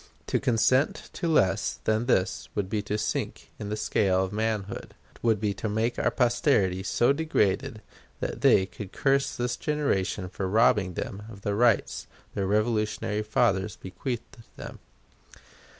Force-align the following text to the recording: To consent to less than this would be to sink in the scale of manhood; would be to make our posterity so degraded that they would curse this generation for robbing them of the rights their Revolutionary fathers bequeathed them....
To 0.25 0.39
consent 0.39 1.11
to 1.13 1.27
less 1.27 1.77
than 1.83 2.07
this 2.07 2.49
would 2.55 2.71
be 2.71 2.81
to 2.81 2.97
sink 2.97 3.51
in 3.59 3.69
the 3.69 3.77
scale 3.77 4.23
of 4.23 4.33
manhood; 4.33 4.95
would 5.21 5.39
be 5.39 5.53
to 5.53 5.69
make 5.69 5.99
our 5.99 6.09
posterity 6.09 6.81
so 6.81 7.13
degraded 7.13 7.83
that 8.19 8.41
they 8.41 8.67
would 8.79 8.93
curse 8.93 9.35
this 9.35 9.55
generation 9.55 10.27
for 10.27 10.47
robbing 10.49 10.95
them 10.95 11.21
of 11.29 11.41
the 11.41 11.53
rights 11.53 12.07
their 12.33 12.47
Revolutionary 12.47 13.21
fathers 13.21 13.75
bequeathed 13.75 14.37
them.... 14.57 14.79